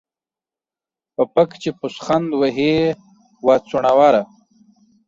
په 1.15 1.23
پک 1.33 1.49
چې 1.61 1.69
پوسخند 1.79 2.29
وهې، 2.41 2.75
وا 3.45 3.55
څوڼوره. 3.67 4.21